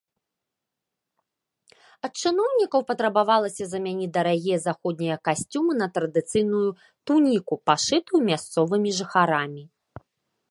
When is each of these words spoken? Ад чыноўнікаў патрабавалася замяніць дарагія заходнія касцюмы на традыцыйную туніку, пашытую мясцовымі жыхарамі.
Ад 2.07 2.13
чыноўнікаў 2.21 2.81
патрабавалася 2.89 3.63
замяніць 3.73 4.09
дарагія 4.15 4.57
заходнія 4.63 5.15
касцюмы 5.29 5.71
на 5.81 5.87
традыцыйную 5.97 6.65
туніку, 7.11 7.53
пашытую 7.71 8.21
мясцовымі 8.31 8.89
жыхарамі. 9.01 9.63